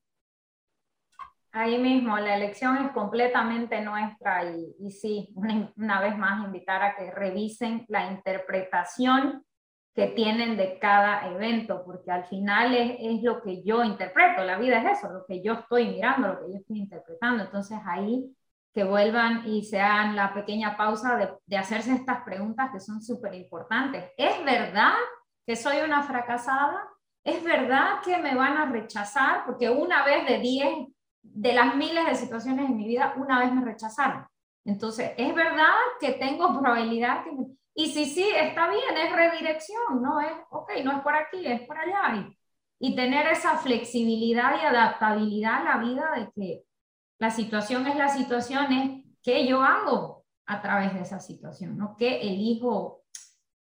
[1.52, 7.10] Ahí mismo, la elección es completamente nuestra y, sí, una, vez más invitar a que
[7.10, 9.44] revisen la interpretación
[9.96, 14.78] que tienen de cada evento, porque al final es, lo que yo interpreto, la vida
[14.78, 17.44] es eso, lo que yo estoy mirando, lo que yo estoy interpretando.
[17.44, 18.32] Entonces ahí
[18.72, 23.02] que vuelvan y se hagan la pequeña pausa de, de hacerse estas preguntas que son
[23.02, 24.12] súper importantes.
[24.16, 24.94] ¿Es verdad
[25.48, 26.88] que soy una fracasada?
[27.24, 29.46] ¿Es verdad que me van a rechazar?
[29.48, 30.90] Porque una vez de 10
[31.22, 34.26] de las miles de situaciones en mi vida, una vez me rechazaron.
[34.66, 37.32] Entonces, es verdad que tengo probabilidad que...
[37.76, 41.62] Y si sí, está bien, es redirección, no es, ok, no es por aquí, es
[41.62, 42.16] por allá.
[42.16, 42.38] Y,
[42.92, 46.64] y tener esa flexibilidad y adaptabilidad a la vida de que
[47.20, 51.96] la situación es la situación, es qué yo hago a través de esa situación, ¿no?
[51.98, 53.04] ¿Qué elijo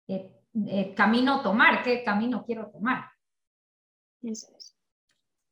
[0.07, 0.33] eh,
[0.67, 1.83] eh, camino tomar?
[1.83, 3.05] ¿Qué camino quiero tomar?
[4.21, 4.78] Eso es.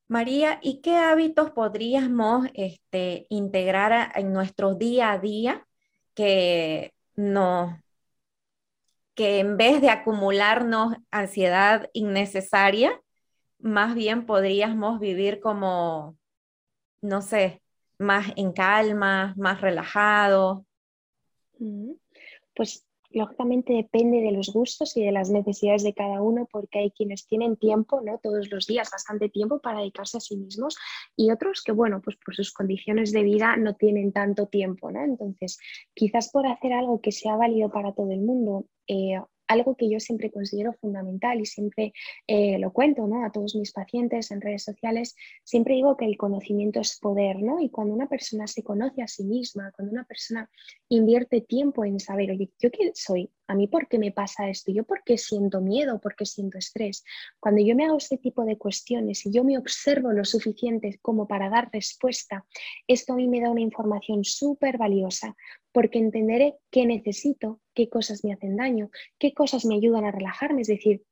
[0.07, 5.67] María, ¿y qué hábitos podríamos este, integrar en nuestro día a día
[6.13, 7.81] que, no,
[9.15, 13.01] que en vez de acumularnos ansiedad innecesaria,
[13.59, 16.17] más bien podríamos vivir como,
[17.01, 17.61] no sé,
[17.99, 20.65] más en calma, más relajado?
[22.55, 26.91] Pues lógicamente depende de los gustos y de las necesidades de cada uno, porque hay
[26.91, 28.19] quienes tienen tiempo, ¿no?
[28.21, 30.77] Todos los días, bastante tiempo para dedicarse a sí mismos
[31.15, 35.03] y otros que, bueno, pues por sus condiciones de vida no tienen tanto tiempo, ¿no?
[35.03, 35.57] Entonces,
[35.93, 39.99] quizás por hacer algo que sea válido para todo el mundo, eh, algo que yo
[39.99, 41.93] siempre considero fundamental y siempre
[42.27, 43.25] eh, lo cuento ¿no?
[43.25, 47.59] a todos mis pacientes en redes sociales, siempre digo que el conocimiento es poder, ¿no?
[47.59, 50.49] Y cuando una persona se conoce a sí misma, cuando una persona
[50.89, 53.29] invierte tiempo en saber, ¿yo quién soy?
[53.47, 54.73] ¿A mí por qué me pasa esto?
[54.73, 55.99] ¿Yo por qué siento miedo?
[56.01, 57.03] ¿Por qué siento estrés?
[57.39, 61.27] Cuando yo me hago este tipo de cuestiones y yo me observo lo suficiente como
[61.27, 62.45] para dar respuesta,
[62.87, 65.35] esto a mí me da una información súper valiosa
[65.77, 70.61] porque entenderé qué necesito, qué cosas me hacen daño, qué cosas me ayudan a relajarme,
[70.61, 71.03] es decir,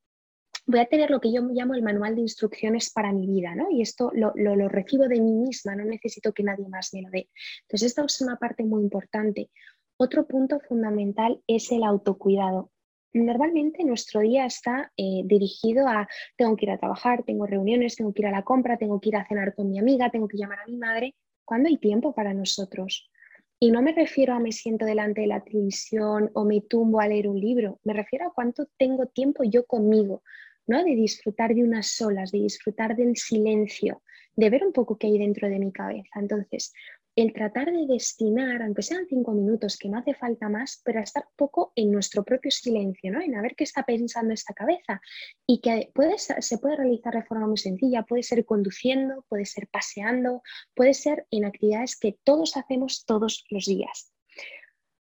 [0.65, 3.69] voy a tener lo que yo llamo el manual de instrucciones para mi vida, ¿no?
[3.69, 4.33] Y esto lo,
[4.67, 7.29] recibo de mí misma, no necesito que nadie más me lo dé.
[7.61, 9.51] Entonces, esta es una parte muy importante.
[9.97, 12.71] Otro punto fundamental es el autocuidado.
[13.13, 18.11] Normalmente nuestro día está eh, dirigido a tengo que ir a trabajar, tengo reuniones, tengo
[18.13, 20.37] que ir a la compra, tengo que ir a cenar con mi amiga, tengo que
[20.37, 21.13] llamar a mi madre.
[21.45, 23.11] ¿Cuándo hay tiempo para nosotros?
[23.59, 27.07] Y no me refiero a me siento delante de la televisión o me tumbo a
[27.07, 30.23] leer un libro, me refiero a cuánto tengo tiempo yo conmigo,
[30.67, 30.83] ¿no?
[30.83, 34.01] De disfrutar de unas solas, de disfrutar del silencio,
[34.35, 36.19] de ver un poco qué hay dentro de mi cabeza.
[36.19, 36.73] Entonces,
[37.15, 41.03] el tratar de destinar, aunque sean cinco minutos, que no hace falta más, pero a
[41.03, 43.21] estar un poco en nuestro propio silencio, ¿no?
[43.21, 45.01] en a ver qué está pensando esta cabeza
[45.47, 49.67] y que puede, se puede realizar de forma muy sencilla, puede ser conduciendo, puede ser
[49.67, 50.41] paseando,
[50.73, 54.11] puede ser en actividades que todos hacemos todos los días.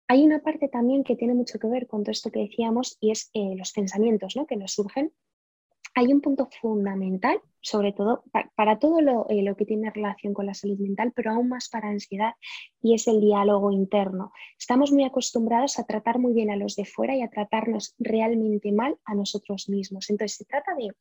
[0.10, 3.12] Hay una parte también que tiene mucho que ver con todo esto que decíamos y
[3.12, 4.46] es eh, los pensamientos ¿no?
[4.46, 5.14] que nos surgen
[5.94, 8.24] hay un punto fundamental, sobre todo
[8.56, 9.00] para, todo
[9.30, 12.34] eh, lo, que tiene relación con la salud mental, pero aún más para ansiedad,
[12.82, 14.32] y es el diálogo interno.
[14.58, 18.72] Estamos muy acostumbrados a tratar muy bien a los de fuera y a tratarnos realmente
[18.72, 20.10] mal a nosotros mismos.
[20.10, 20.92] Entonces se trata de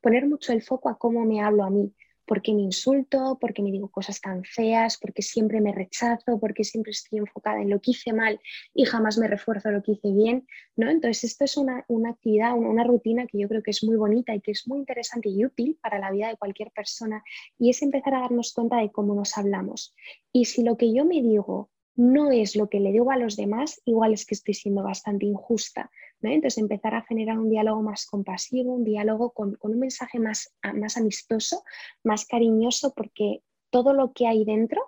[0.00, 1.92] poner mucho el foco a cómo me hablo a mí,
[2.28, 3.38] ¿por qué me insulto?
[3.40, 4.98] ¿Por qué me digo cosas tan feas?
[4.98, 6.38] ¿Por qué siempre me rechazo?
[6.38, 8.38] ¿Por qué siempre estoy enfocada en lo que hice mal
[8.74, 10.46] y jamás me refuerzo lo que hice bien?
[10.76, 10.90] ¿no?
[10.90, 14.40] Entonces, esto es una, actividad, una, rutina que yo creo que es muy bonita y
[14.40, 17.24] que es muy interesante y útil para la vida de cualquier persona
[17.58, 19.94] y es empezar a darnos cuenta de cómo nos hablamos.
[20.32, 23.34] Y si lo que yo me digo no es lo que le digo a los
[23.34, 25.90] demás, igual es que estoy siendo bastante injusta.
[26.22, 30.96] Entonces, empezar a generar un diálogo más compasivo, un diálogo con, un mensaje más, más
[30.96, 31.64] amistoso,
[32.04, 34.80] más cariñoso, porque todo lo que hay dentro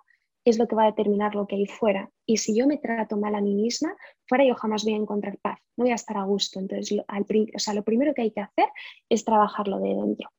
[0.44, 2.12] es lo que va a determinar lo que hay fuera.
[2.26, 3.96] Y si yo me trato mal a mí misma,
[4.28, 6.60] fuera yo jamás voy a encontrar paz, no voy a estar a gusto.
[6.60, 8.68] Entonces, lo, o sea, lo primero que hay que hacer
[9.08, 10.30] es trabajarlo de dentro.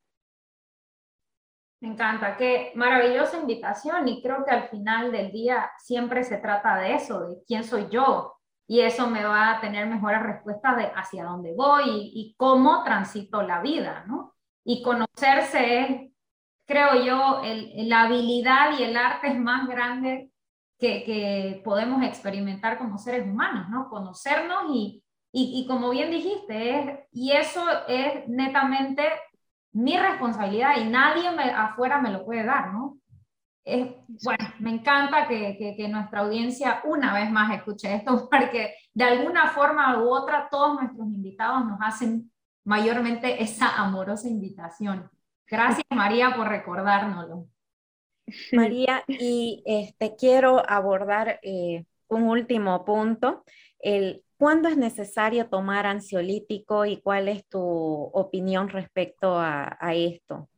[1.82, 6.76] Me encanta, qué maravillosa invitación y creo que al final del día siempre se trata
[6.78, 8.36] de eso, de quién soy yo,
[8.68, 13.42] y eso me va a tener mejores respuestas de hacia dónde voy y, cómo transito
[13.42, 14.36] la vida, ¿no?
[14.64, 16.12] Y conocerse es,
[16.68, 17.42] creo yo,
[17.76, 20.30] la habilidad y el arte es más grande
[20.78, 23.90] que, que, podemos experimentar como seres humanos, ¿no?
[23.90, 29.04] Conocernos y, y, y como bien dijiste, es, y eso es netamente
[29.74, 32.98] mi responsabilidad y nadie me, afuera me lo puede dar, ¿no?
[34.24, 39.52] bueno, me encanta que, que, nuestra audiencia una vez más escuche esto, porque de alguna
[39.52, 42.32] forma u otra todos nuestros invitados nos hacen
[42.64, 45.10] mayormente esa amorosa invitación.
[45.48, 47.48] Gracias María por recordárnoslo.
[48.54, 53.44] María, y este, quiero abordar eh, un último punto,
[53.80, 60.50] el cuándo es necesario tomar ansiolítico y cuál es tu opinión respecto a, esto.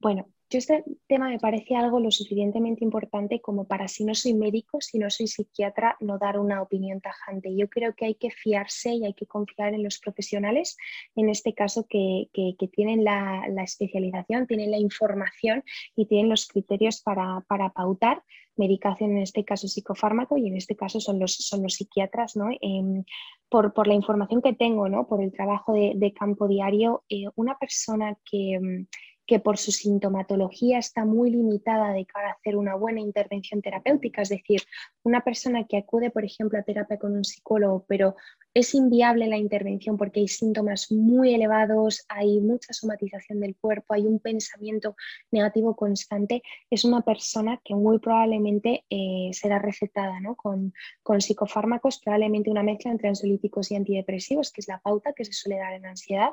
[0.00, 4.80] Bueno, este tema me parece algo lo suficientemente importante como para si no soy médico,
[4.80, 7.54] si no soy psiquiatra, no dar una opinión tajante.
[7.54, 10.78] Yo creo que hay que fiarse y hay que confiar en los profesionales,
[11.16, 12.30] en este caso que,
[12.72, 15.62] tienen la, especialización, tienen la información
[15.94, 17.44] y tienen los criterios para,
[17.74, 18.22] pautar
[18.56, 22.48] medicación, en este caso psicofármaco y en este caso son los, son los psiquiatras, ¿no?
[22.60, 23.04] Em,
[23.48, 25.06] por, la información que tengo, ¿no?
[25.06, 28.86] por el trabajo de, campo diario, eh, una persona que em,
[29.26, 34.22] que por su sintomatología está muy limitada de cara a hacer una buena intervención terapéutica.
[34.22, 34.62] Es decir,
[35.02, 38.16] una persona que acude, por ejemplo, a terapia con un psicólogo, pero
[38.52, 44.06] es inviable la intervención porque hay síntomas muy elevados, hay mucha somatización del cuerpo, hay
[44.06, 44.96] un pensamiento
[45.30, 50.72] negativo constante, es una persona que muy probablemente eh, será recetada con,
[51.02, 55.32] con, psicofármacos, probablemente una mezcla entre ansiolíticos y antidepresivos, que es la pauta que se
[55.32, 56.30] suele dar en ansiedad,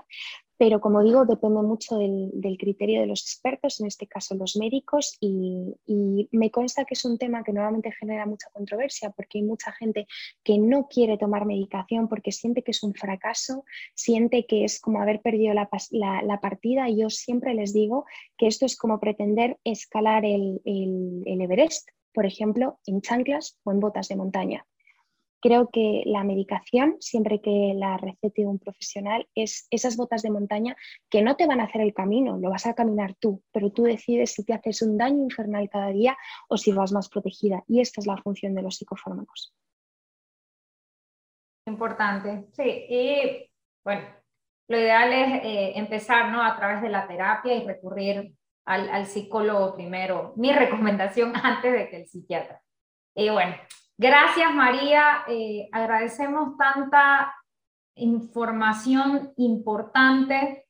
[0.58, 5.18] pero como digo, depende mucho del, criterio de los expertos, en este caso los médicos,
[5.20, 5.76] y,
[6.32, 10.08] me consta que es un tema que normalmente genera mucha controversia porque hay mucha gente
[10.43, 15.02] que no quiere tomar medicación porque siente que es un fracaso, siente que es como
[15.02, 16.89] haber perdido la, partida.
[16.89, 18.06] Y yo siempre les digo
[18.38, 23.80] que esto es como pretender escalar el, el Everest, por ejemplo, en chanclas o en
[23.80, 24.66] botas de montaña.
[25.41, 30.75] Creo que la medicación, siempre que la recete un profesional, es esas botas de montaña
[31.09, 33.83] que no te van a hacer el camino, lo vas a caminar tú, pero tú
[33.83, 36.17] decides si te haces un daño infernal cada día
[36.47, 37.63] o si vas más protegida.
[37.67, 39.53] Y esta es la función de los psicofármacos.
[41.67, 42.85] Importante, sí.
[42.89, 43.49] Y
[43.83, 44.03] bueno,
[44.67, 46.41] lo ideal es eh, empezar ¿no?
[46.41, 48.33] a través de la terapia y recurrir
[48.65, 50.33] al, psicólogo primero.
[50.37, 52.61] Mi recomendación antes de que el psiquiatra.
[53.15, 53.55] Y bueno,
[54.02, 55.24] gracias María.
[55.28, 57.34] Eh, agradecemos tanta
[57.95, 60.66] información importante.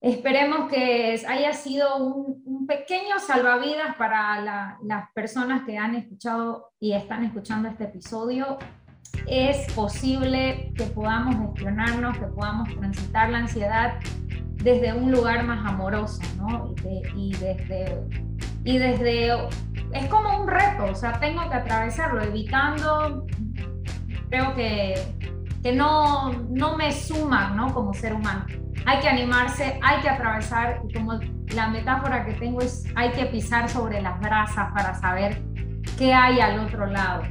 [0.00, 7.24] Esperemos que haya sido un, pequeño salvavidas para las personas que han escuchado y están
[7.24, 8.58] escuchando este episodio
[9.26, 13.98] es posible que podamos gestionarnos, que podamos transitar la ansiedad
[14.62, 16.74] desde un lugar más amoroso, ¿no?
[17.14, 18.06] Y, desde,
[18.68, 19.32] y desde,
[19.94, 23.24] es como un reto, o sea, tengo que atravesarlo, evitando,
[24.28, 24.94] creo que,
[25.62, 27.72] que no, no me suman, ¿no?
[27.72, 28.44] Como ser humano.
[28.84, 31.14] Hay que animarse, hay que atravesar, y como
[31.54, 35.42] la metáfora que tengo es, hay que pisar sobre las brasas para saber
[35.96, 37.22] qué hay al otro lado.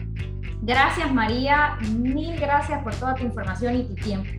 [0.64, 4.32] Gracias María, mil gracias por toda tu información y tu tiempo.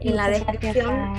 [0.00, 1.14] En la descripción,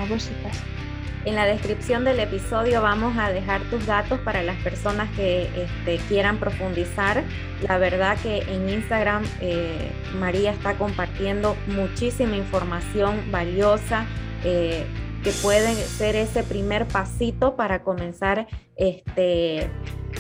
[1.26, 5.97] en la descripción del episodio vamos a dejar tus datos para las personas que este,
[6.07, 7.24] quieran profundizar.
[7.67, 14.05] La verdad que en Instagram eh, María está compartiendo muchísima información valiosa.
[14.43, 14.86] Eh,
[15.24, 19.69] que puede ser ese primer pasito para comenzar este,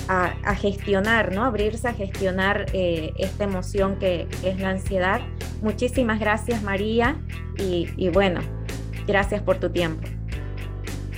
[0.07, 1.43] a, gestionar, ¿no?
[1.43, 5.21] Abrirse a gestionar eh, esta emoción que, es la ansiedad.
[5.63, 7.19] Muchísimas gracias María
[7.57, 8.41] y, y bueno,
[9.07, 10.07] gracias por tu tiempo.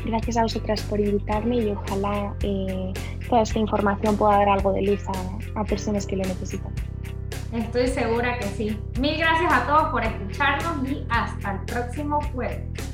[0.05, 2.93] Gracias a vosotras por invitarme y ojalá eh,
[3.29, 6.71] toda esta información pueda dar algo de luz a, a personas que lo necesitan.
[7.53, 8.79] Estoy segura que sí.
[8.99, 12.92] Mil gracias a todos por escucharnos y hasta el próximo jueves.